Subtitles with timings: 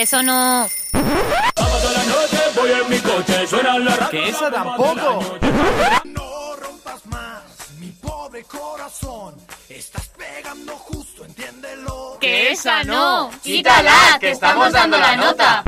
[0.00, 0.68] Eso no.
[4.12, 5.38] Que esa tampoco.
[6.04, 7.42] No rompas más
[7.80, 9.34] mi pobre corazón.
[9.68, 12.16] Estás pegando justo, entiéndelo.
[12.20, 13.28] Que esa no.
[13.42, 15.64] Quítala, que estamos dando la nota.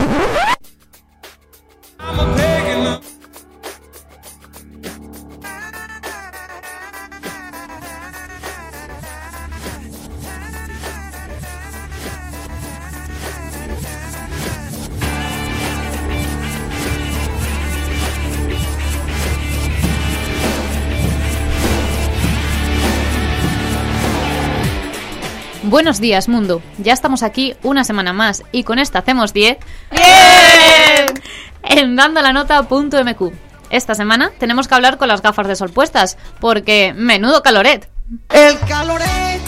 [25.63, 26.63] Buenos días, mundo.
[26.79, 29.59] Ya estamos aquí una semana más y con esta hacemos 10.
[29.91, 31.23] ¡Bien!
[31.63, 33.33] En dandolanota.mq.
[33.69, 37.91] Esta semana tenemos que hablar con las gafas de sol puestas, porque menudo caloret.
[38.31, 39.41] El caloret,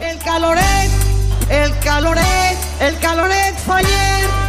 [0.00, 0.90] el caloret,
[1.48, 4.43] el caloret, el caloret fue ayer.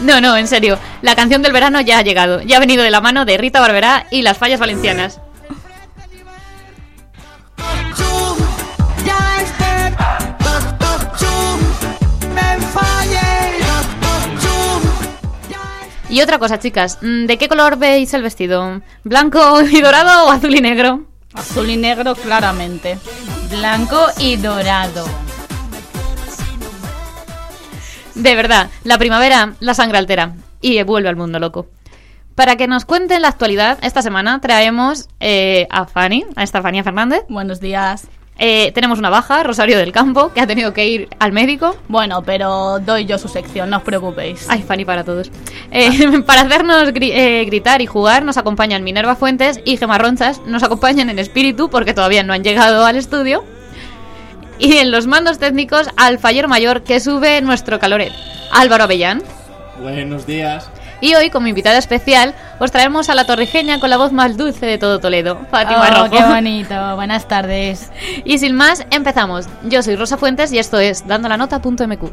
[0.00, 0.78] No, no, en serio.
[1.02, 2.40] La canción del verano ya ha llegado.
[2.42, 5.20] Ya ha venido de la mano de Rita Barberá y las fallas valencianas.
[16.08, 16.98] Y otra cosa, chicas.
[17.00, 18.82] mm, ¿De qué color veis el vestido?
[19.04, 21.04] ¿Blanco y dorado o azul y negro?
[21.34, 22.98] Azul y negro claramente.
[23.48, 25.06] Blanco y dorado.
[28.20, 31.66] De verdad, la primavera la sangre altera y vuelve al mundo loco.
[32.34, 37.22] Para que nos cuenten la actualidad, esta semana traemos eh, a Fanny, a Estefanía Fernández.
[37.28, 38.06] Buenos días.
[38.42, 41.76] Eh, tenemos una baja, Rosario del Campo, que ha tenido que ir al médico.
[41.88, 44.46] Bueno, pero doy yo su sección, no os preocupéis.
[44.48, 45.30] Ay, Fanny para todos.
[45.70, 50.40] Eh, para hacernos gri- eh, gritar y jugar nos acompañan Minerva Fuentes y Gemma Ronchas.
[50.46, 53.44] Nos acompañan en espíritu porque todavía no han llegado al estudio.
[54.60, 58.12] Y en los mandos técnicos al fallo mayor que sube nuestro caloret,
[58.52, 59.22] Álvaro Avellán.
[59.80, 60.68] Buenos días.
[61.00, 64.66] Y hoy, como invitada especial, os traemos a la torrijeña con la voz más dulce
[64.66, 66.10] de todo Toledo, Fátima Oh, Rojo.
[66.10, 66.74] qué bonito.
[66.96, 67.90] Buenas tardes.
[68.26, 69.46] Y sin más, empezamos.
[69.64, 72.10] Yo soy Rosa Fuentes y esto es dandolanota.mq.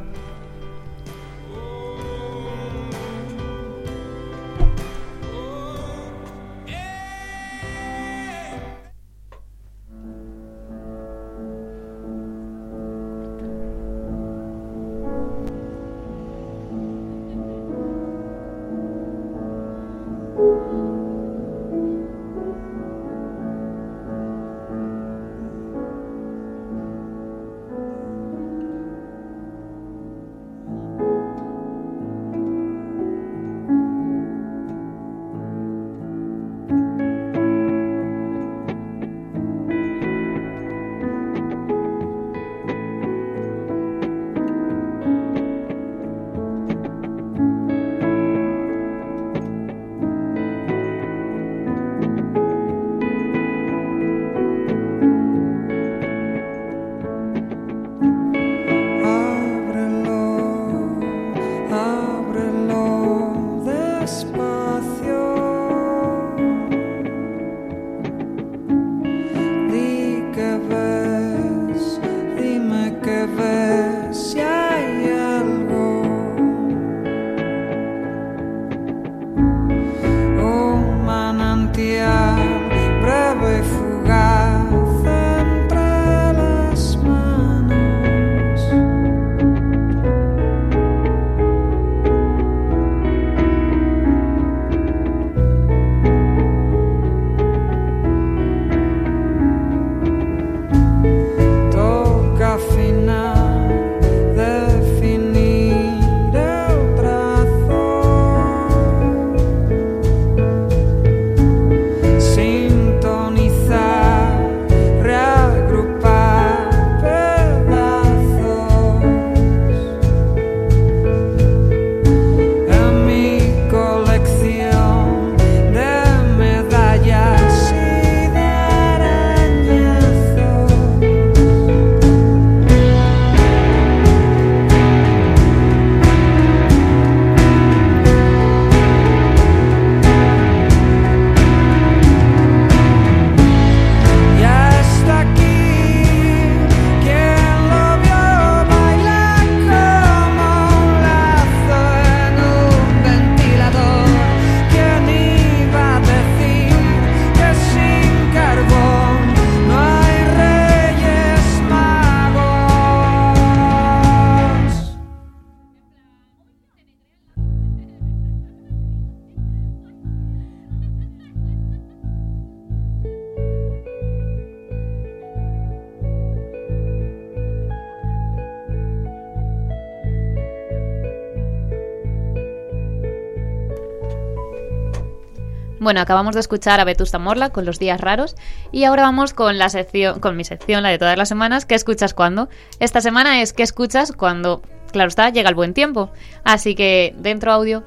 [185.88, 188.36] Bueno, acabamos de escuchar a Vetusta Morla con los días raros
[188.74, 191.76] y ahora vamos con la sección, con mi sección, la de todas las semanas, ¿qué
[191.76, 192.50] escuchas cuando?
[192.82, 194.62] Esta semana es ¿qué escuchas cuando,
[194.92, 196.12] claro está, llega el buen tiempo?
[196.44, 197.86] Así que dentro audio.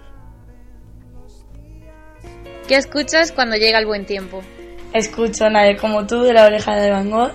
[2.67, 4.41] ¿Qué escuchas cuando llega el buen tiempo?
[4.95, 7.33] Escucho Nadie como tú de la oreja de Van Gogh.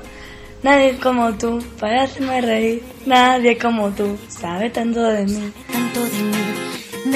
[0.63, 2.83] Nadie como tú para hacerme reír.
[3.05, 5.53] Nadie como tú sabe tanto de mí.
[5.71, 6.64] tanto de mí.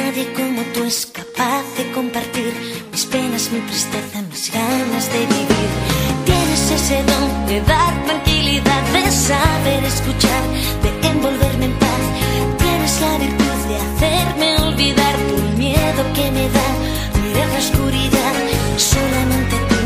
[0.01, 2.53] Nadie como tú es capaz de compartir
[2.91, 5.71] mis penas, mi tristeza, mis ganas de vivir.
[6.25, 10.43] Tienes ese don de dar tranquilidad, de saber escuchar,
[10.83, 12.03] de envolverme en paz.
[12.63, 16.69] Tienes la virtud de hacerme olvidar el miedo que me da
[17.21, 18.35] mirar la oscuridad.
[18.77, 19.79] Solamente tú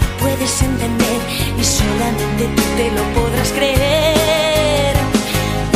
[0.00, 1.20] lo puedes entender
[1.60, 4.94] y solamente tú te lo podrás creer.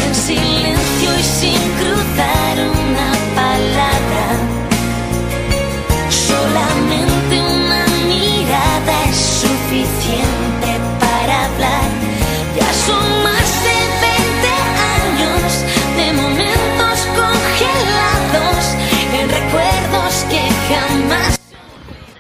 [0.07, 1.64] En silencio y sin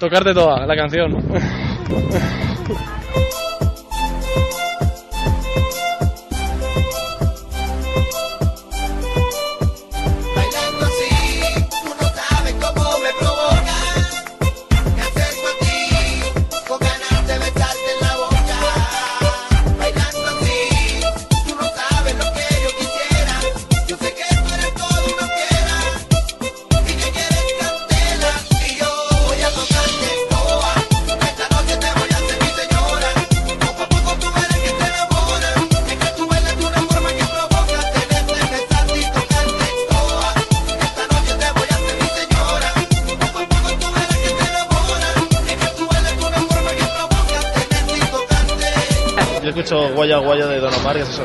[0.04, 1.16] Tocarte toda la canción.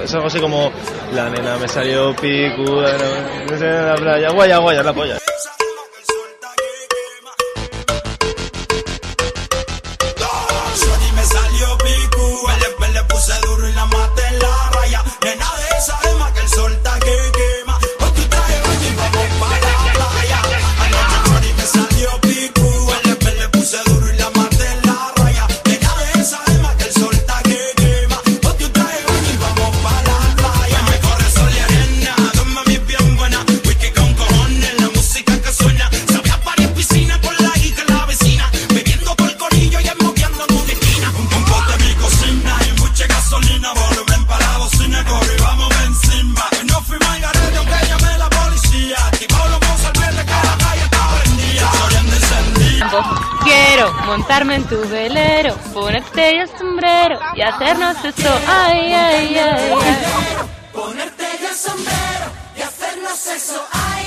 [0.10, 0.72] es, algo así como
[1.14, 5.29] La nena me salió picuda en la playa, Guaya Guaya, la polla.
[54.10, 58.32] Montarme en tu velero, ponerte el sombrero y hacernos eso.
[58.48, 60.38] Ay, ay, ay, ay.
[60.74, 62.26] Ponerte el sombrero
[62.58, 63.64] y hacernos eso.
[63.72, 63.99] Ay,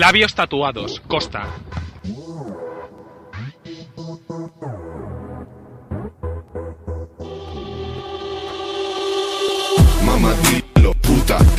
[0.00, 1.46] Labios tatuados, Costa.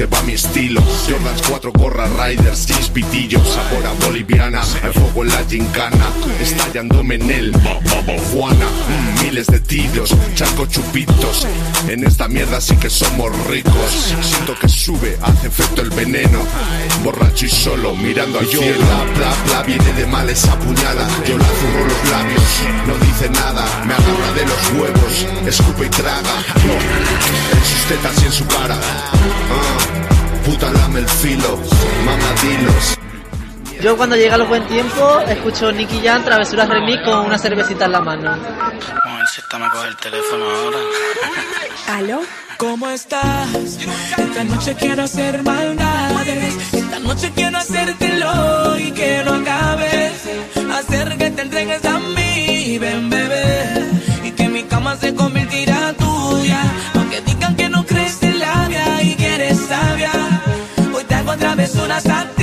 [0.02, 0.82] Puta, te va mi estilo.
[1.08, 3.48] Jordans 4, gorra, riders, jeans, pitillos.
[3.48, 6.06] Sabor a boliviana, el fuego en la gincana.
[6.40, 7.54] Estallándome en el
[8.34, 8.66] Juana.
[8.66, 11.48] Mm, miles de tiros, charco chupitos.
[11.88, 14.16] En esta mierda sí que somos ricos.
[14.22, 16.40] Siento que sube, hace efecto el veneno.
[17.04, 18.86] Borracho y solo, mirando al cielo.
[18.86, 21.08] Bla, bla, bla, viene de mal esa puñada.
[21.28, 22.44] Yo la zurro los labios,
[22.88, 23.66] no dice nada.
[23.86, 26.44] Me agarra de los huevos, escupe y traga.
[27.52, 28.80] En sus tetas y en su cara.
[28.80, 29.91] Ah,
[30.46, 31.60] puta lame el filo,
[32.06, 32.98] mamadilos.
[33.82, 37.92] Yo cuando llega el buen tiempo escucho Nicky Jam Travesuras Remix con una cervecita en
[37.92, 38.38] la mano.
[39.10, 40.78] Mujercita, me coge el teléfono ahora.
[41.88, 42.22] ¿Aló?
[42.58, 43.50] ¿Cómo estás?
[43.56, 46.74] Esta noche quiero hacer maldades.
[46.74, 50.14] Esta noche quiero hacértelo y que no acabes.
[50.72, 53.90] Hacer que te entregues a mí, ven bebé.
[54.24, 56.71] Y que mi cama se convertirá tuya.
[59.72, 60.12] Sabia.
[60.94, 62.41] Hoy te hago travesuras a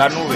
[0.00, 0.27] hablarnos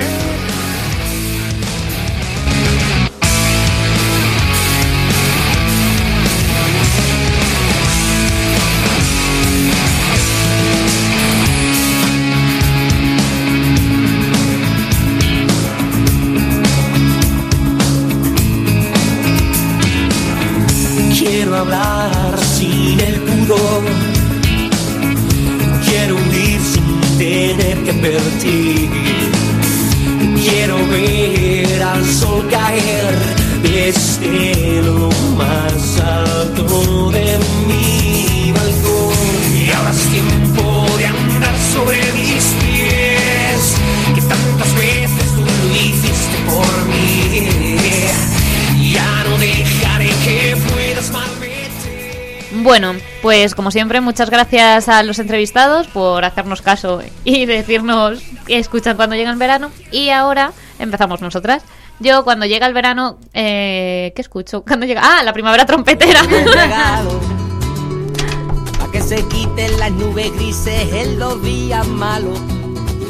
[52.63, 58.59] Bueno, pues como siempre, muchas gracias a los entrevistados por hacernos caso y decirnos que
[58.59, 59.73] escuchan cuando llega el verano.
[59.91, 61.65] Y ahora empezamos nosotras.
[61.99, 64.63] Yo cuando llega el verano, eh, ¿qué escucho?
[64.63, 65.01] Cuando llega...
[65.03, 66.21] Ah, la primavera trompetera.
[68.79, 72.39] Pa' que se quiten las nubes grises en los días malos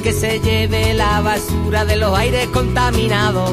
[0.03, 3.53] Que se lleve la basura de los aires contaminados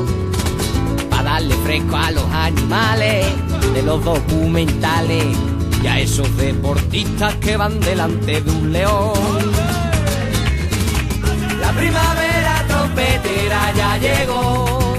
[1.09, 3.25] Pa' darle fresco a los animales
[3.73, 5.37] de los documentales
[5.81, 9.13] Y a esos deportistas que van delante de un león
[11.62, 14.98] La primavera trompetera ya llegó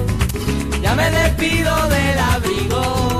[0.83, 3.11] Ya me despido del abrigo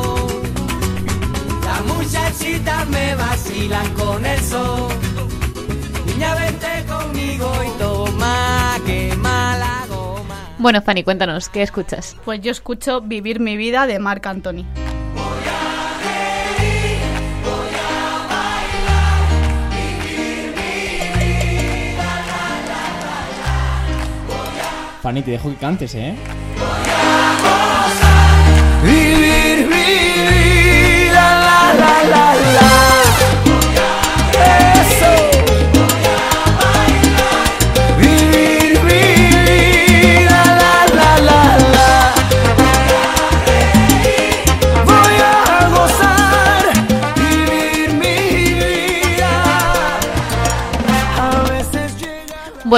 [1.71, 4.93] las muchachitas me vacilan con el sol.
[6.07, 10.55] Niña, vente conmigo y toma que mala goma.
[10.59, 12.17] bueno, Fanny, cuéntanos, ¿qué escuchas?
[12.25, 14.65] Pues yo escucho Vivir mi vida de Marc Anthony.
[25.03, 26.15] Fanny, te dejo que cantes, ¿eh?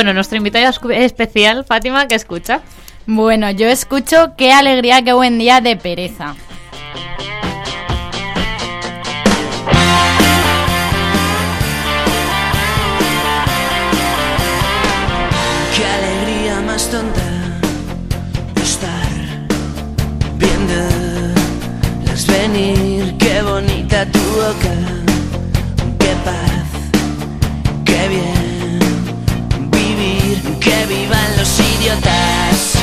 [0.02, 2.61] Bueno, nuestra invitada especial, Fátima, ¿qué escucha?
[3.06, 6.35] Bueno, yo escucho Qué alegría, qué buen día de pereza.
[30.73, 32.75] que vivan los idiotas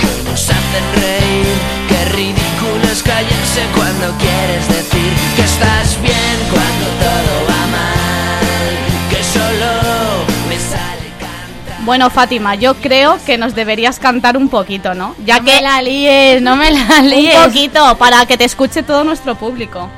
[0.00, 1.56] que nos hacen reír.
[1.88, 9.10] Qué ridículo es callarse cuando quieres decir que estás bien cuando todo va mal.
[9.10, 11.84] Que solo me sale cantar.
[11.84, 15.14] Bueno, Fátima, yo creo que nos deberías cantar un poquito, ¿no?
[15.24, 17.36] Ya no que me la líes, no me la líes.
[17.36, 19.88] Un poquito para que te escuche todo nuestro público.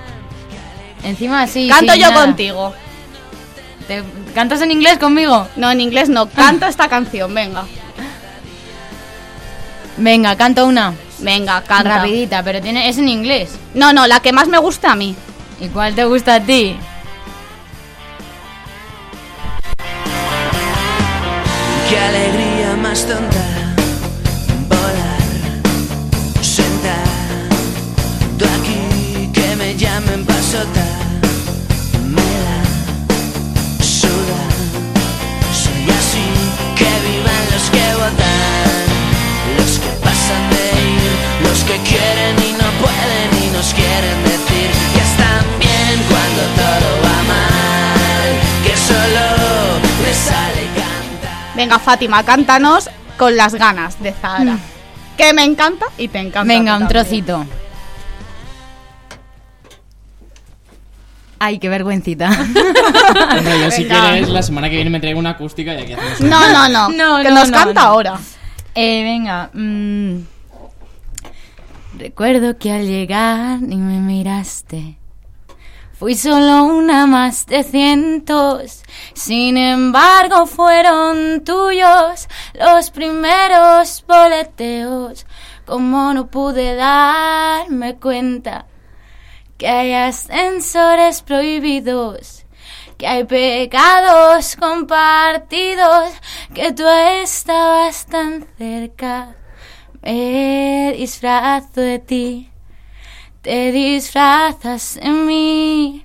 [1.05, 1.69] Encima sí.
[1.69, 2.27] Canto sí, yo nada.
[2.27, 2.75] contigo.
[3.87, 4.03] ¿Te-
[4.35, 5.47] ¿Cantas en inglés conmigo?
[5.57, 6.29] No, en inglés no.
[6.29, 7.65] Canta esta canción, venga.
[9.97, 10.95] Venga, canto una.
[11.19, 11.99] Venga, canta.
[11.99, 13.51] Rapidita, pero tiene, es en inglés.
[13.75, 15.15] No, no, la que más me gusta a mí.
[15.61, 16.77] ¿Y cuál te gusta a ti?
[21.89, 23.45] Qué alegría más tonta
[24.69, 25.23] volar,
[26.41, 26.95] sentado
[28.57, 30.85] aquí que me llamen pasota,
[41.85, 48.31] quieren y no pueden y nos quieren decir que están bien cuando todo va mal,
[48.65, 51.55] que solo les sale cantar.
[51.57, 54.59] Venga, Fátima, cántanos con las ganas de Zahara.
[55.17, 56.53] Que me encanta y te encanta.
[56.53, 57.45] Venga, un trocito.
[61.39, 62.29] Ay, qué vergüencita.
[63.37, 64.11] Hombre, yo si Venga.
[64.11, 66.69] quieres, la semana que viene me traigo una acústica y aquí hacemos un- No, no,
[66.69, 66.89] no.
[67.19, 67.89] No, que no, nos no, canta no.
[67.89, 68.19] ahora.
[68.75, 69.51] Eh, venga.
[69.53, 70.17] mm.
[72.03, 74.99] Recuerdo que al llegar ni me miraste.
[75.93, 78.83] Fui solo una más de cientos.
[79.15, 85.27] Sin embargo, fueron tuyos los primeros boleteos.
[85.65, 88.67] Como no pude darme cuenta
[89.57, 92.47] que hay ascensores prohibidos,
[92.99, 96.15] que hay pecados compartidos,
[96.53, 99.37] que tú estabas tan cerca.
[100.03, 102.51] Me disfrazo de ti,
[103.41, 106.05] te disfrazas en mí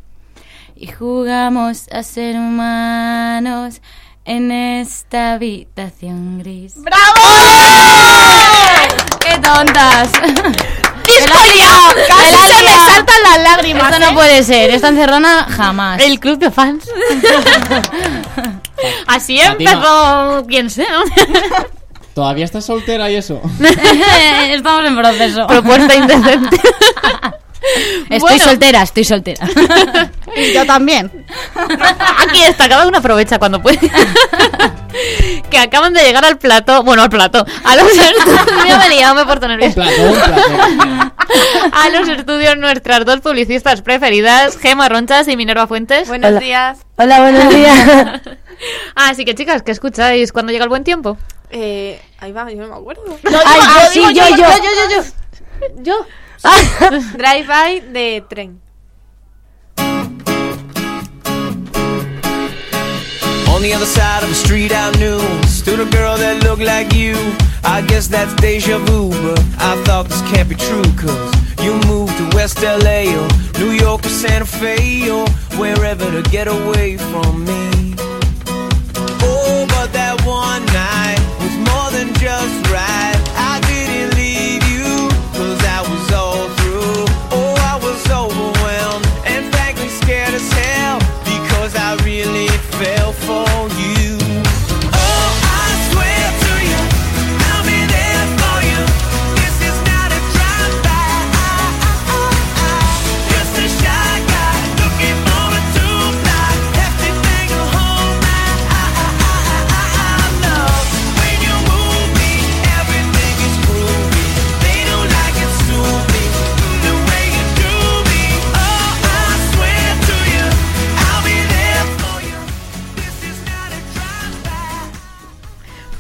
[0.75, 3.81] y jugamos a ser humanos
[4.23, 6.75] en esta habitación gris.
[6.77, 7.21] ¡Bravo!
[9.19, 10.11] ¡Qué tontas!
[11.03, 11.39] ¡Disco!
[12.07, 13.91] ¡Casi se me saltan las lágrimas!
[13.91, 14.13] Esto no ¿eh?
[14.13, 15.99] puede ser, esta encerrona jamás.
[16.03, 16.87] El club de fans.
[19.07, 21.01] Así empezó quien sea.
[22.17, 23.39] ¿Todavía estás soltera y eso?
[24.49, 25.45] Estamos en proceso.
[25.45, 26.59] Propuesta indecente.
[28.09, 28.43] Estoy Bueno.
[28.43, 29.45] soltera, estoy soltera.
[30.55, 31.11] Yo también.
[32.27, 33.77] Aquí está, cada uno aprovecha cuando puede.
[35.51, 39.13] que acaban de llegar al plato, bueno, al plato, a los estudios, me he liado,
[39.13, 39.75] me he puesto nerviosa.
[39.75, 41.13] Plato, un plato.
[41.71, 46.07] A los estudios nuestras dos publicistas preferidas, Gema Ronchas y Minerva Fuentes.
[46.07, 46.39] Buenos Hola.
[46.39, 46.79] días.
[46.95, 48.21] Hola, buenos días.
[48.95, 51.15] Así que chicas, ¿qué escucháis cuando llega el buen tiempo?
[51.49, 53.03] Eh, ahí va, yo no me acuerdo.
[53.07, 53.59] No, Ay,
[53.95, 54.37] yo, yo, digo sí, yo, yo.
[54.37, 55.03] yo, yo,
[55.83, 55.83] yo.
[55.83, 56.05] Yo.
[57.17, 58.61] Drive by de tren.
[63.49, 66.93] On the other side of the street I knew Stood a girl that looked like
[66.93, 67.15] you
[67.63, 71.33] I guess that's deja vu But I thought this can't be true Cause
[71.63, 76.47] you moved to West LA Or New York or Santa Fe Or wherever to get
[76.47, 77.95] away from me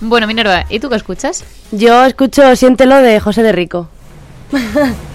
[0.07, 1.43] Bueno, Minerva, ¿y tú qué escuchas?
[1.71, 3.89] Yo escucho Siéntelo de José de Rico.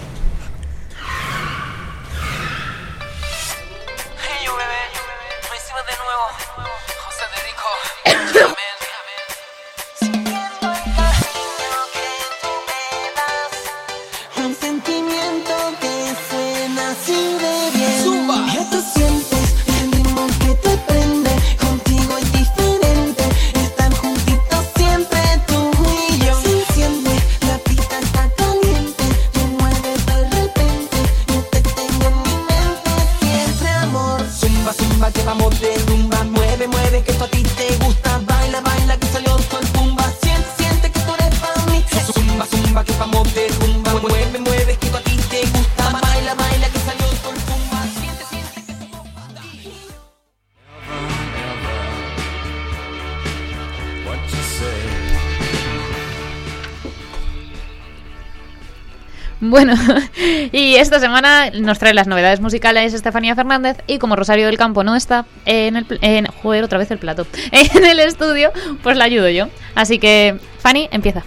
[59.53, 59.75] Bueno,
[60.53, 64.83] y esta semana nos trae las novedades musicales Estefanía Fernández y como Rosario del Campo
[64.83, 65.87] no está en el...
[66.01, 67.27] En, otra vez el plato.
[67.53, 68.51] En el estudio,
[68.83, 69.49] pues la ayudo yo.
[69.75, 71.23] Así que, Fanny, empieza.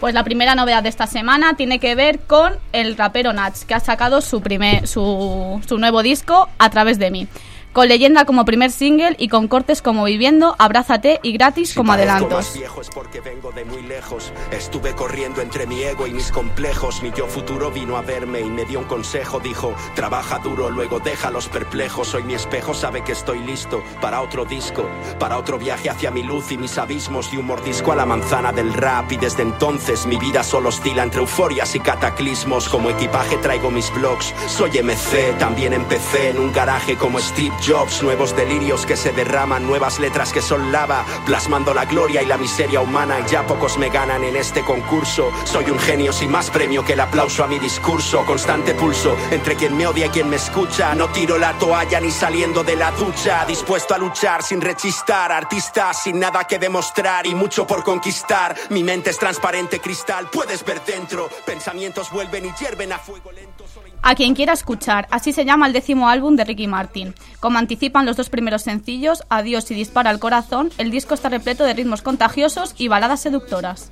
[0.00, 3.74] Pues la primera novedad de esta semana tiene que ver con el rapero Nats, que
[3.74, 7.28] ha sacado su, primer, su, su nuevo disco A través de mí.
[7.72, 12.54] Con leyenda como primer single y con cortes como Viviendo, Abrázate y Gratis como adelantos.
[12.54, 14.32] viejo es porque vengo de muy lejos.
[14.50, 17.00] Estuve corriendo entre mi ego y mis complejos.
[17.00, 19.38] Mi yo futuro vino a verme y me dio un consejo.
[19.38, 22.12] Dijo, trabaja duro, luego déjalos perplejos.
[22.12, 26.24] Hoy mi espejo sabe que estoy listo para otro disco, para otro viaje hacia mi
[26.24, 27.32] luz y mis abismos.
[27.32, 29.12] Y un mordisco a la manzana del rap.
[29.12, 32.68] Y desde entonces mi vida solo oscila entre euforias y cataclismos.
[32.68, 34.34] Como equipaje traigo mis blogs.
[34.48, 38.02] Soy MC, también empecé en un garaje como Steve Jobs.
[38.02, 41.04] Nuevos delirios que se derraman, nuevas letras que son lava.
[41.26, 43.24] Plasmando la gloria y la miseria humana.
[43.26, 45.30] Ya pocos me ganan en este concurso.
[45.44, 48.24] Soy un genio sin más premio que el aplauso a mi discurso.
[48.24, 50.94] Constante pulso entre quien me odia y quien me escucha.
[50.94, 53.44] No tiro la toalla ni saliendo de la ducha.
[53.46, 55.32] Dispuesto a luchar sin rechistar.
[55.32, 58.56] Artista sin nada que demostrar y mucho por conquistar.
[58.70, 61.28] Mi mente es transparente cristal, puedes ver dentro.
[61.44, 63.64] Pensamientos vuelven y hierven a fuego lento.
[64.02, 67.14] A quien quiera escuchar, así se llama el décimo álbum de Ricky Martin.
[67.38, 71.64] Como anticipan los dos primeros sencillos, Adiós y Dispara al Corazón, el disco está repleto
[71.64, 73.90] de ritmos contagiosos y baladas seductoras.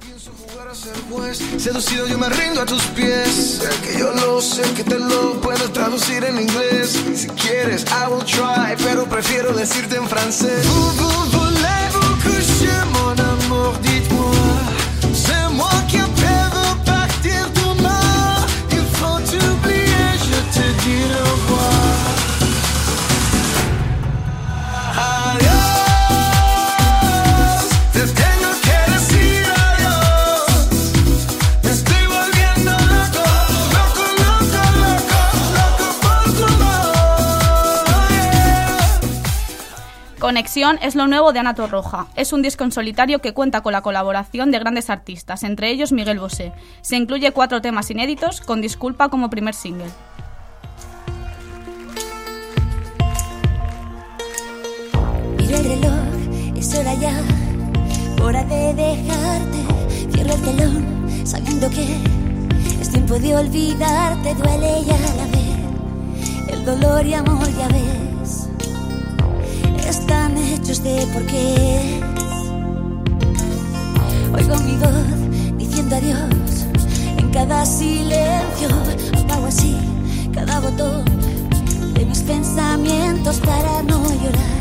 [1.59, 3.63] Seducido yo me rindo a tus pies
[40.29, 42.07] Conexión es lo nuevo de Ana Torroja.
[42.15, 45.91] Es un disco en solitario que cuenta con la colaboración de grandes artistas, entre ellos
[45.91, 46.53] Miguel Bosé.
[46.83, 49.91] Se incluye cuatro temas inéditos, con Disculpa como primer single.
[56.59, 57.15] Es hora ya,
[58.23, 59.59] hora de dejarte.
[60.13, 60.85] Cierro el telón,
[61.25, 61.97] sabiendo que
[62.81, 64.35] es tiempo de olvidarte.
[64.35, 68.49] Duele ya la vez, el dolor y amor ya ves,
[69.89, 72.01] están hechos de por qué.
[74.35, 76.67] Oigo mi voz diciendo adiós
[77.17, 78.69] en cada silencio.
[79.17, 79.77] Apago así
[80.35, 81.05] cada botón
[81.95, 84.58] de mis pensamientos para no llorar,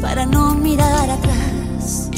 [0.00, 2.10] para no mirar atrás.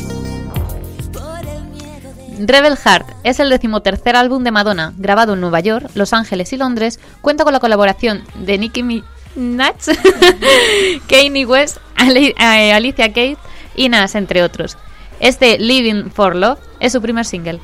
[2.38, 6.56] Rebel Heart es el decimotercer álbum de Madonna, grabado en Nueva York, Los Ángeles y
[6.56, 6.98] Londres.
[7.20, 9.04] Cuenta con la colaboración de Nicki Minaj,
[11.08, 13.38] Kanye West, eh, Alicia Keys
[13.76, 14.76] y Nas, entre otros.
[15.20, 17.60] Este Living for Love es su primer single.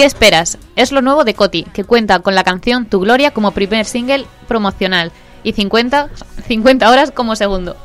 [0.00, 0.56] ¿Qué esperas?
[0.76, 4.24] Es lo nuevo de Coti, que cuenta con la canción Tu Gloria como primer single
[4.48, 6.08] promocional y 50,
[6.48, 7.76] 50 horas como segundo.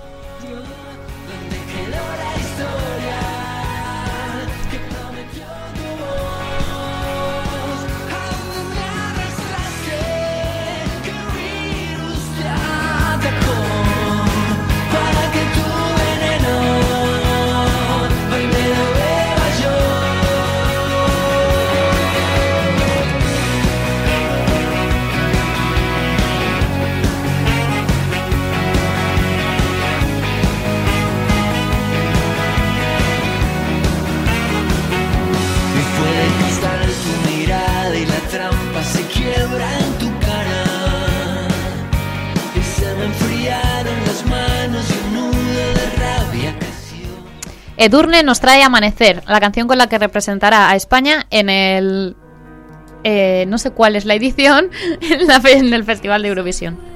[47.77, 52.15] Edurne nos trae Amanecer, la canción con la que representará a España en el...
[53.03, 54.69] eh, no sé cuál es la edición,
[55.01, 56.94] en, la en el Festival de Eurovisión.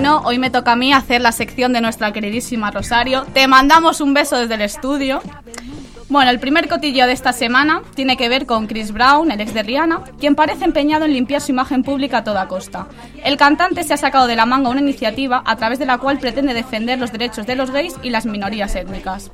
[0.00, 3.26] Bueno, hoy me toca a mí hacer la sección de nuestra queridísima Rosario.
[3.34, 5.20] Te mandamos un beso desde el estudio.
[6.08, 9.52] Bueno, el primer cotilleo de esta semana tiene que ver con Chris Brown, el ex
[9.52, 12.86] de Rihanna, quien parece empeñado en limpiar su imagen pública a toda costa.
[13.22, 16.18] El cantante se ha sacado de la manga una iniciativa a través de la cual
[16.18, 19.30] pretende defender los derechos de los gays y las minorías étnicas.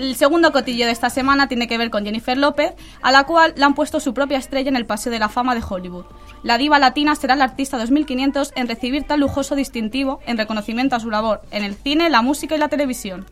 [0.00, 3.52] El segundo cotillo de esta semana tiene que ver con Jennifer López, a la cual
[3.54, 6.06] le han puesto su propia estrella en el Paseo de la Fama de Hollywood.
[6.42, 11.00] La diva latina será la artista 2500 en recibir tal lujoso distintivo en reconocimiento a
[11.00, 13.26] su labor en el cine, la música y la televisión.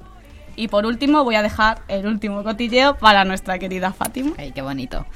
[0.57, 4.33] Y por último voy a dejar el último cotilleo para nuestra querida Fátima.
[4.37, 5.07] Ay, qué bonito.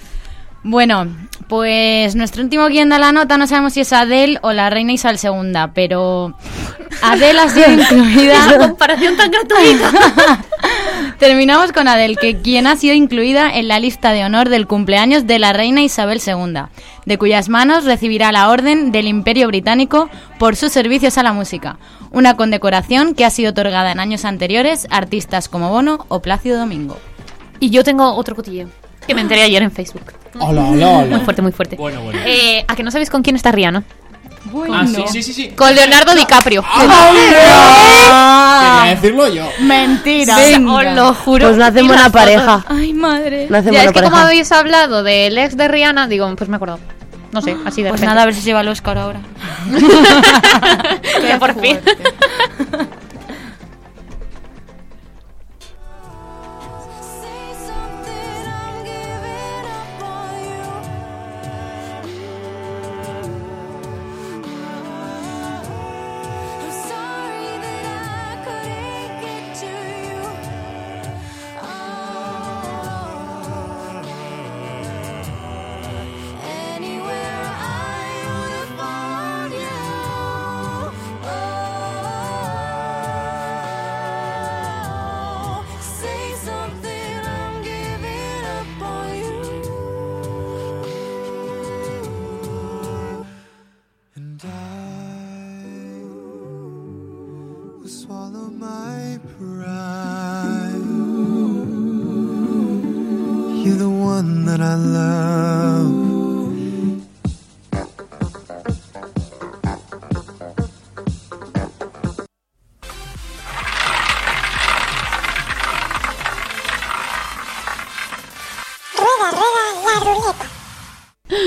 [0.64, 1.06] Bueno,
[1.48, 4.92] pues nuestro último guion de la nota no sabemos si es Adele o la reina
[4.92, 6.34] Isabel II, pero
[7.02, 8.58] Adele ha sido incluida.
[8.58, 9.90] Comparación tan gratuita.
[11.18, 15.26] Terminamos con Adele, que quien ha sido incluida en la lista de honor del cumpleaños
[15.26, 16.62] de la reina Isabel II,
[17.06, 21.78] de cuyas manos recibirá la orden del Imperio Británico por sus servicios a la música,
[22.10, 26.58] una condecoración que ha sido otorgada en años anteriores a artistas como Bono o Plácido
[26.58, 26.98] Domingo.
[27.60, 28.68] Y yo tengo otro cotilleo
[29.06, 30.12] que me enteré ayer en Facebook.
[30.38, 31.16] Hola, hola, hola.
[31.16, 31.76] Muy fuerte, muy fuerte.
[31.76, 32.18] Bueno, bueno.
[32.24, 33.84] Eh, ¿A que no sabéis con quién está Rihanna?
[34.72, 35.48] Ah, sí, sí, sí, sí.
[35.50, 36.64] Con Leonardo DiCaprio.
[38.82, 39.48] Quería decirlo yo.
[39.60, 40.36] Mentira.
[40.36, 40.72] Venga.
[40.74, 41.46] Os lo juro.
[41.46, 42.12] Pues no las fotos.
[42.12, 42.64] pareja.
[42.68, 43.46] Ay, madre.
[43.48, 46.56] No hacen Ya, es que como habéis hablado del ex de Rihanna, digo, pues me
[46.56, 46.78] acuerdo.
[47.32, 48.06] No sé, así de Pues repente.
[48.06, 49.20] nada, a ver si se lleva el Oscar ahora.
[51.20, 51.78] Que por fin.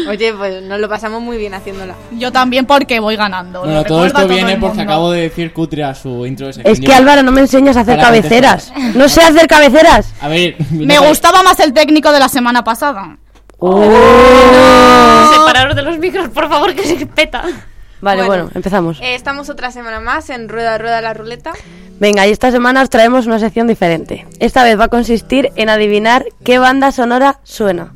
[0.10, 1.94] Oye, pues nos lo pasamos muy bien haciéndola.
[2.12, 3.60] Yo también porque voy ganando.
[3.62, 6.62] Bueno, todo esto todo viene porque acabo de decir cutre a su intro de.
[6.64, 8.74] Es que Álvaro, no me enseñas a hacer cabeceras.
[8.96, 10.12] No sé hacer cabeceras.
[10.22, 13.18] A ver, Me gustaba más el técnico de la semana pasada.
[15.34, 17.44] Separaros de los micros, por favor, que se peta.
[18.02, 18.44] Vale, Bueno.
[18.44, 19.00] bueno, empezamos.
[19.02, 21.54] Eh, estamos otra semana más en Rueda Rueda la Ruleta.
[22.00, 24.28] Venga, y esta semana os traemos una sección diferente.
[24.40, 27.94] Esta vez va a consistir en adivinar qué banda sonora suena.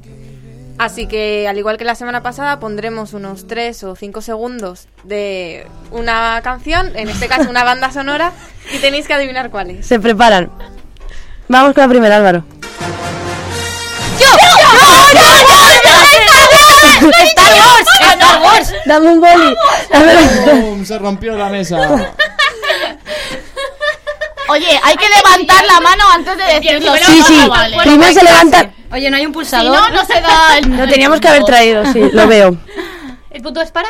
[0.80, 5.68] Así que, al igual que la semana pasada, pondremos unos 3 o 5 segundos de
[5.92, 8.32] una canción, en este caso una banda sonora,
[8.74, 9.86] y tenéis que adivinar cuál es.
[9.86, 10.50] Se preparan.
[11.50, 12.46] Vamos con la primera, Álvaro.
[17.28, 17.88] ¡Star Wars!
[18.00, 18.74] ¡Star Wars!
[18.86, 20.86] Dame un boli.
[20.86, 22.14] Se rompió la mesa.
[24.50, 26.94] Oye, hay que levantar la mano antes de decirlo.
[26.96, 27.50] Sí, sí.
[27.84, 28.70] Primero se levanta.
[28.92, 29.76] Oye, no hay un Si pulsador.
[29.80, 30.78] no, no se da el...
[30.78, 32.58] Lo teníamos que haber traído, sí, lo veo.
[33.30, 33.90] ¿El punto es para?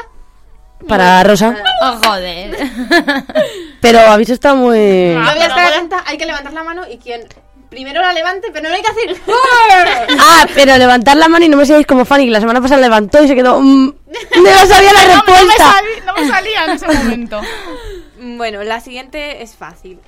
[0.87, 1.55] Para Rosa.
[1.81, 2.57] Oh, joder.
[3.81, 5.13] Pero habéis estado muy.
[5.13, 7.21] Yo voy a estar atenta, hay que levantar la mano y quien
[7.69, 9.15] primero la levante, pero no hay que hacer...
[10.19, 12.81] Ah, pero levantar la mano y no me seáis como Fanny, que la semana pasada
[12.81, 13.59] levantó y se quedó.
[13.61, 13.85] mm,
[14.43, 15.71] no sabía la No, no me respuesta.
[15.73, 17.41] sali- no me salía en ese momento.
[18.37, 19.99] Bueno, la siguiente es fácil.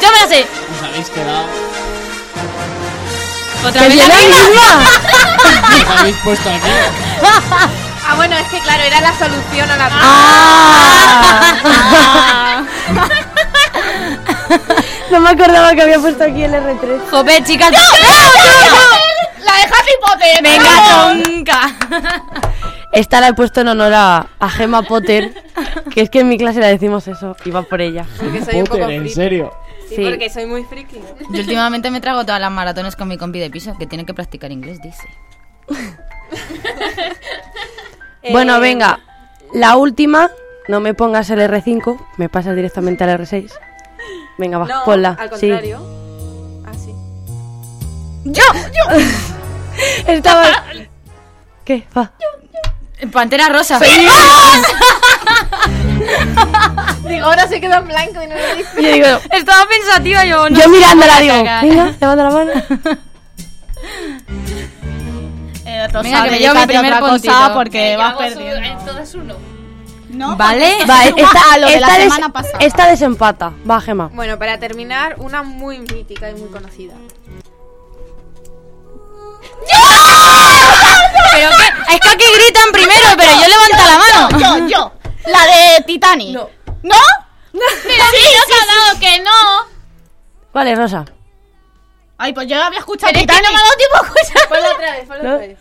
[0.00, 0.46] ¡Yo me la sé!
[0.74, 1.46] Os habéis quedado.
[3.66, 4.34] ¡Otra ¡Que vez la misma!
[5.94, 6.70] Os habéis puesto aquí.
[8.06, 9.88] Ah, bueno, es que claro, era la solución a la...
[9.92, 12.62] Ah.
[15.10, 17.10] No me acordaba que había puesto aquí el R3.
[17.10, 17.70] Joder, chicas.
[17.70, 17.78] ¡La
[19.56, 20.42] de Harry Potter!
[20.42, 21.74] ¡Venga, tonca!
[22.92, 25.32] Esta la he puesto en honor a, a Gemma Potter,
[25.90, 28.04] que es que en mi clase la decimos eso, y va por ella.
[28.18, 29.50] Porque soy un poco Potter, en serio.
[29.94, 30.04] Sí, Sí.
[30.10, 30.98] porque soy muy friki.
[31.30, 34.14] Yo últimamente me trago todas las maratones con mi compi de piso, que tiene que
[34.14, 35.06] practicar inglés, dice.
[38.30, 39.00] Bueno, Eh, venga,
[39.52, 40.30] la última,
[40.68, 43.52] no me pongas el R5, me pasas directamente al R6.
[44.38, 45.10] Venga, va, No, ponla.
[45.20, 45.48] al sí.
[45.48, 45.86] contrario.
[46.66, 46.94] Ah, sí.
[48.24, 48.42] ¡Yo!
[48.52, 48.96] ¡Yo!
[50.12, 50.44] Estaba...
[51.64, 51.86] ¿Qué?
[51.96, 52.12] Va.
[53.12, 53.78] Pantera rosa.
[53.78, 54.12] Digo,
[57.24, 58.82] ahora se queda en blanco y no lo dice.
[58.82, 60.48] Yo digo, Estaba pensativa yo.
[60.50, 62.52] No yo mirándola digo, venga, levanta la mano.
[65.66, 67.34] Eh, Venga, que me llevo mi primer puntito.
[67.54, 68.54] porque Yo vas perdiendo.
[68.68, 69.34] en todas uno.
[70.10, 70.74] No, Vale.
[70.78, 72.58] porque Va, es esta, a lo de la des- semana pasada.
[72.60, 73.52] esta desempata.
[73.68, 74.08] Va, Gema.
[74.12, 76.94] Bueno, para terminar, una muy mítica y muy conocida.
[81.32, 84.28] Pero que, es que aquí gritan primero, pero yo levanto la mano.
[84.38, 84.92] Yo, yo.
[85.26, 86.34] La de Titanic.
[86.34, 86.48] No.
[86.84, 86.94] ¿No?
[87.52, 89.30] Pero sí, ha dado que no.
[90.52, 91.04] ¿Cuál es, Rosa?
[92.18, 93.48] Ay, pues yo había escuchado Pero es que Titanic.
[93.48, 94.48] no me ha dado tiempo a escuchar.
[94.48, 95.34] Ponla otra vez, ponla ¿No?
[95.34, 95.58] otra vez.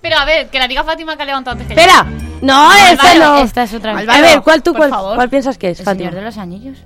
[0.00, 1.80] Pero a ver, que la diga Fátima que ha levantado antes que yo.
[1.80, 2.06] Espera.
[2.40, 3.38] No, esta Vale, no.
[3.38, 3.98] Esta es otra.
[3.98, 6.10] Álvaro, A ver, ¿cuál tú, cuál, cuál piensas que es, ¿El Fátima?
[6.10, 6.78] Señor de los Anillos?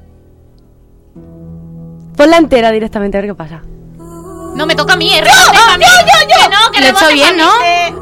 [2.17, 3.61] Ponla entera directamente, a ver qué pasa.
[4.55, 5.85] No, me toca a mí, eh, rebóteme a mí.
[6.29, 7.51] Que no, que Lo he hecho bien, ¿no?
[7.63, 7.95] Eh,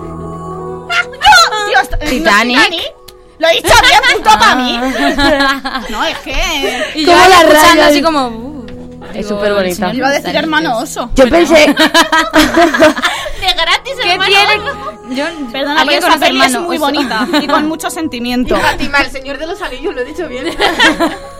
[1.68, 2.92] Dios, ¿no es Titanic.
[3.40, 4.78] Lo he dicho bien, punto para mí.
[5.90, 6.92] No, es que.
[6.94, 7.86] Y ¿Cómo yo la raya?
[7.86, 8.28] así como...
[8.28, 8.66] uh,
[9.14, 9.92] Es súper bonita.
[9.94, 11.10] Iba a decir hermano oso.
[11.14, 11.74] Yo pensé.
[11.74, 14.30] De gratis, ¿Qué hermano.
[14.30, 15.16] tiene?
[15.16, 16.84] Yo, Perdona, pero esa peli es muy oso.
[16.86, 18.56] bonita y con mucho sentimiento.
[18.56, 20.54] Fátima, el señor de los anillos, lo he dicho bien.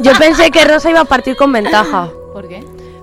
[0.00, 2.08] Yo pensé que Rosa iba a partir con ventaja.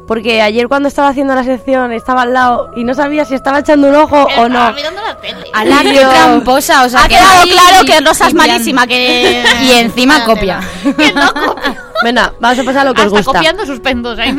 [0.08, 3.60] Porque ayer cuando estaba haciendo la sección estaba al lado y no sabía si estaba
[3.60, 4.74] echando un ojo o Estaba no.
[4.74, 5.46] mirando la tele.
[5.54, 6.10] Ala, qué Dios.
[6.14, 9.44] tramposa, o sea, Ha que quedado ahí claro que Rosa es malísima, que...
[9.64, 10.62] Y encima copia.
[10.98, 11.84] Que no copia.
[12.04, 13.32] Venga, vamos a pasar a lo que os Hasta gusta.
[13.34, 14.18] copiando sus pendos.
[14.20, 14.34] ¿eh?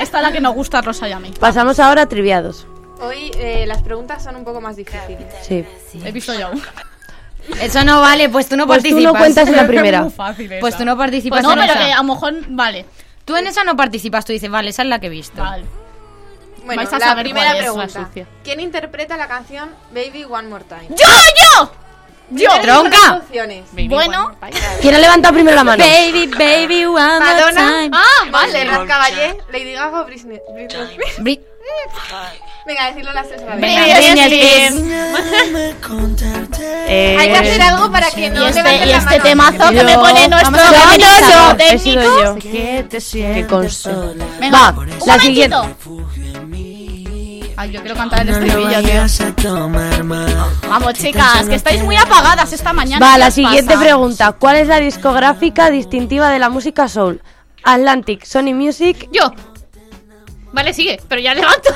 [0.00, 1.32] Esta es la que nos gusta a Rosa y a mí.
[1.40, 2.66] Pasamos ahora a triviados.
[3.00, 5.26] Hoy eh, las preguntas son un poco más difíciles.
[5.42, 5.64] Sí.
[6.04, 6.50] He visto yo.
[7.60, 9.12] Eso no vale, pues tú no Pues tú participas.
[9.12, 10.06] no cuentas en la primera.
[10.60, 11.84] Pues tú no participas Pues no, en pero esa.
[11.86, 12.34] que a lo mejor...
[12.48, 12.86] Vale.
[13.24, 15.40] Tú en esa no participas, tú dices, vale, esa es la que he visto.
[15.42, 15.64] Vale.
[16.64, 18.06] Bueno, Vais a la saber primera cuál es, pregunta.
[18.06, 18.26] sucia.
[18.42, 20.88] ¿Quién interpreta la canción Baby One More Time?
[20.90, 20.96] ¡Yo,
[21.58, 21.72] yo!
[22.30, 22.48] Yo.
[22.62, 23.22] Tronca.
[23.86, 24.34] Bueno,
[24.80, 25.84] ¿Quién ha levantado primero la mano?
[25.84, 27.90] Baby, baby, one more Madonna, time.
[27.92, 28.52] Ah, vale.
[28.52, 28.64] vale.
[28.64, 31.40] Rat Caballé, Lady Gaga o Britney, Britney Spears.
[32.66, 33.60] Venga, decirlo las tres a la vez.
[33.60, 34.76] Venga, Britney Britney Spears.
[36.88, 39.22] Eh, Hay que hacer algo para que no este, levanten y la este mano.
[39.24, 40.62] temazo que me pone nuestro
[41.52, 41.78] he técnico.
[41.78, 42.36] sido yo.
[42.38, 43.90] Que conste.
[44.40, 44.74] Venga, Va,
[45.06, 45.56] la siguiente.
[47.56, 49.02] Ay, yo quiero cantar el estribillo, tío.
[50.68, 53.04] Vamos, chicas, que estáis muy apagadas esta mañana.
[53.06, 53.80] Va, ¿qué la siguiente pasa?
[53.80, 54.32] pregunta.
[54.32, 57.22] ¿Cuál es la discográfica distintiva de la música soul?
[57.62, 59.32] Atlantic, Sony Music, Yo.
[60.54, 61.70] Vale, sigue, pero ya levanto.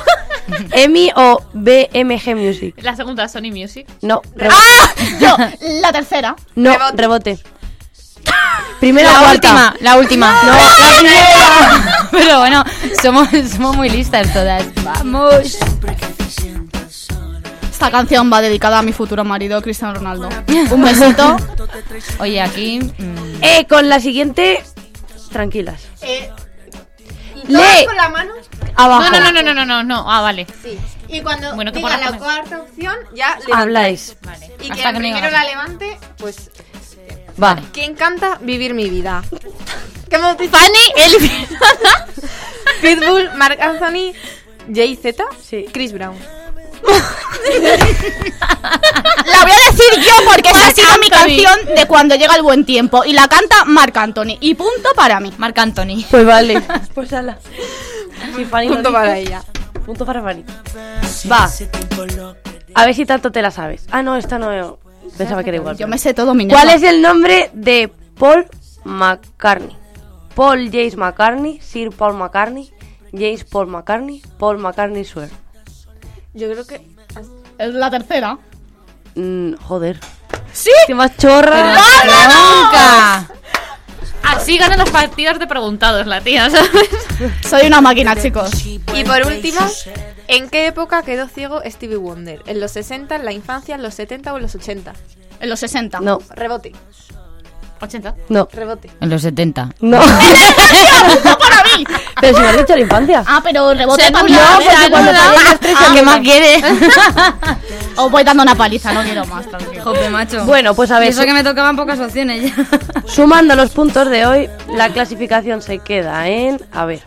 [0.71, 2.75] EMI o BMG Music.
[2.81, 3.85] la segunda, Sony Music.
[4.01, 4.61] No, rebote.
[4.79, 4.93] ¡Ah!
[5.19, 5.35] Yo,
[5.81, 6.35] la tercera.
[6.55, 7.37] No, rebote.
[8.79, 9.33] Primera o La cuarta.
[9.33, 10.43] última, la última.
[10.43, 12.07] No, la primera.
[12.11, 12.63] Pero bueno,
[13.01, 14.63] somos, somos muy listas todas.
[14.83, 15.57] Vamos.
[17.71, 20.29] Esta canción va dedicada a mi futuro marido, Cristiano Ronaldo.
[20.71, 21.37] Un besito.
[22.19, 22.79] Oye, aquí.
[22.79, 24.63] mm, Eh, con la siguiente,
[25.31, 25.81] tranquilas.
[26.01, 26.38] Eh, ¿y todas
[27.57, 27.85] Lee.
[27.85, 28.33] con la mano?
[28.75, 29.11] Abajo.
[29.11, 30.11] No, no, no, no, no, no, no.
[30.11, 30.45] Ah, vale.
[30.63, 30.77] Sí.
[31.07, 33.55] Y cuando Bueno, diga la cuarta opción, ya levantáis.
[33.55, 34.17] Habláis.
[34.61, 36.51] Y Hasta quien que primero la levante, pues...
[37.41, 37.57] Va.
[37.73, 39.23] ¿Quién canta Vivir mi vida?
[40.09, 40.35] ¿Qué me?
[40.49, 41.47] Fanny, Elvin.
[42.81, 44.13] Pitbull, Mark Anthony,
[44.73, 45.65] Jay-Z, Sí.
[45.71, 46.17] Chris Brown.
[49.25, 52.41] La voy a decir yo porque esa ha sido mi canción de cuando llega el
[52.41, 53.03] buen tiempo.
[53.05, 54.37] Y la canta Marc Anthony.
[54.39, 55.33] Y punto para mí.
[55.37, 56.03] Marc Anthony.
[56.09, 56.61] Pues vale.
[56.93, 57.37] Pues ala.
[58.35, 59.43] Si Punto para ella.
[59.85, 60.43] Punto para Fanny.
[61.31, 61.49] Va.
[62.75, 63.85] A ver si tanto te la sabes.
[63.91, 64.77] Ah, no, esta no.
[65.17, 65.77] Pensaba que era igual.
[65.77, 68.45] Yo me sé todo mi ¿Cuál es el nombre de Paul
[68.83, 69.75] McCartney?
[70.35, 72.71] Paul James McCartney, Sir Paul McCartney,
[73.11, 75.29] James Paul McCartney, Paul McCartney Swear.
[76.33, 76.87] Yo creo que...
[77.57, 78.37] Es la tercera.
[79.15, 79.99] Mm, joder.
[80.53, 80.71] ¿Sí?
[80.87, 81.75] ¡Qué más chorra!
[82.05, 83.27] ¡Nunca!
[84.23, 86.89] Así ganan los partidos de preguntados, la tía, ¿sabes?
[87.47, 88.51] Soy una máquina, chicos.
[88.65, 89.59] Y por último,
[90.27, 92.41] ¿en qué época quedó ciego Stevie Wonder?
[92.45, 94.93] ¿En los 60, en la infancia, en los 70 o en los 80?
[95.39, 95.99] En los 60.
[96.01, 96.73] No, Rebote,
[97.81, 98.15] 80.
[98.29, 98.89] no, rebote.
[99.01, 99.69] En los 70.
[99.81, 99.97] no.
[101.39, 101.83] para mí!
[102.21, 103.23] Pero si me has dicho la infancia.
[103.25, 104.37] Ah, pero rebote Se también.
[104.39, 106.63] anula, a No, porque cuando las tres Ah, ¿Qué más quieres?
[107.95, 109.83] Os voy dando una paliza, no quiero más, tranquilo.
[109.83, 110.45] Jope, macho.
[110.45, 112.67] Bueno, pues a Y ver, eso que me tocaban pocas opciones ya.
[113.07, 116.61] sumando los puntos de hoy, la clasificación se queda en...
[116.71, 117.01] A ver.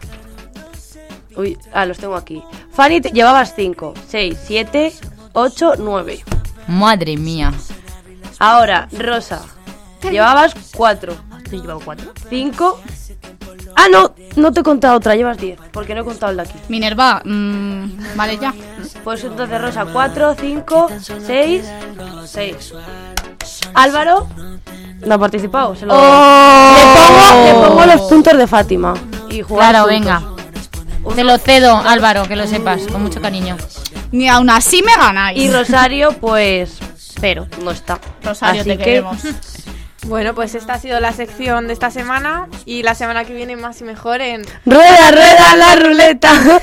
[1.36, 2.42] Uy, ah, los tengo aquí.
[2.74, 4.92] Fanny, te- llevabas 5, 6, 7,
[5.32, 6.24] 8, 9.
[6.68, 7.52] Madre mía.
[8.38, 9.40] Ahora, Rosa,
[10.10, 11.14] llevabas 4.
[11.48, 12.12] ¿Te llevado cuatro?
[12.28, 12.80] 5.
[13.76, 16.42] Ah, no, no te he contado otra, llevas 10, porque no he contado el de
[16.42, 16.54] aquí.
[16.68, 18.54] Minerva, mm, vale ya.
[19.04, 20.88] Pues entonces, Rosa, 4, 5,
[21.26, 21.64] 6,
[22.26, 22.74] Seis.
[23.74, 24.28] Álvaro
[25.06, 25.74] no ha participado.
[25.74, 25.94] Se lo...
[25.96, 26.76] Oh.
[26.76, 28.94] le, pongo, le pongo los puntos de Fátima.
[29.30, 30.22] Y Claro, venga.
[31.14, 33.56] Te lo cedo, Álvaro, que lo sepas, con mucho cariño.
[34.12, 35.38] Ni aún así me ganáis.
[35.40, 36.78] Y Rosario, pues.
[37.20, 37.46] Cero.
[37.62, 37.98] No está.
[38.22, 39.16] Rosario, Así te que- queremos.
[40.06, 43.56] Bueno, pues esta ha sido la sección de esta semana y la semana que viene
[43.56, 46.60] más y mejor en Rueda, rueda la ruleta.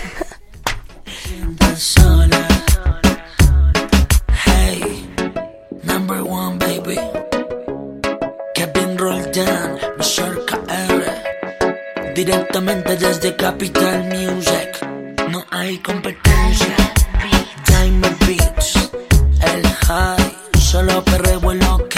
[4.45, 5.09] Hey,
[5.83, 6.99] number one baby.
[8.53, 10.45] Kevin Roldan, Mr.
[10.45, 12.13] KR.
[12.13, 14.85] Directamente desde Capital Music.
[15.29, 16.75] No hay competencia.
[17.67, 18.91] Jaime Beats,
[19.41, 20.35] el high.
[20.59, 21.88] Solo perreo es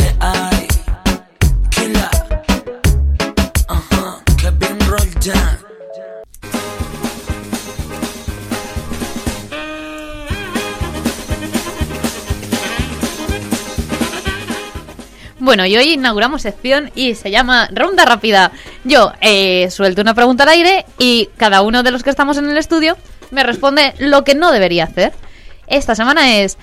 [15.43, 18.51] Bueno, y hoy inauguramos sección y se llama Ronda Rápida.
[18.83, 22.47] Yo eh, suelto una pregunta al aire y cada uno de los que estamos en
[22.47, 22.95] el estudio
[23.31, 25.13] me responde lo que no debería hacer.
[25.65, 26.59] Esta semana es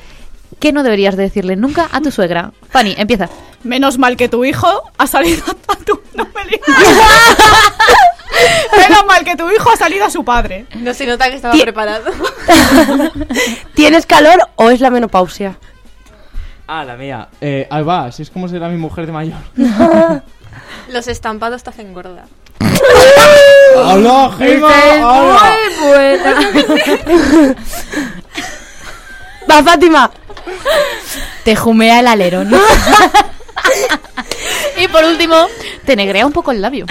[0.61, 2.53] ¿qué no deberías de decirle nunca a tu suegra?
[2.71, 3.29] Fanny, empieza.
[3.65, 6.01] Menos mal que tu hijo ha salido a tu...
[6.15, 6.45] No me.
[8.79, 10.67] Menos mal que tu hijo ha salido a su padre.
[10.77, 12.13] No se nota que estaba Ti- preparado.
[13.75, 15.59] ¿Tienes calor o es la menopausia?
[16.71, 17.29] Ah, la mía.
[17.41, 19.39] Eh, ahí va, así es como será mi mujer de mayor.
[20.91, 22.27] Los estampados te hacen gorda.
[23.75, 24.69] ¡Hola, Gema!
[25.01, 25.57] ¡Hola!
[29.51, 30.11] Va, Fátima.
[31.43, 32.51] Te jumea el alerón.
[34.77, 35.47] y por último,
[35.87, 36.85] te negrea un poco el labio.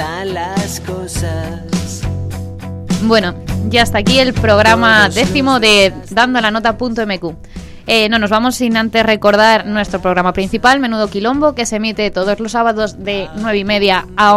[0.00, 2.00] Las cosas.
[3.02, 3.34] Bueno,
[3.68, 7.34] ya está aquí el programa décimo de dandolanota.mq.
[7.86, 12.10] Eh, no nos vamos sin antes recordar nuestro programa principal, Menudo Quilombo, que se emite
[12.10, 14.28] todos los sábados de 9 y media a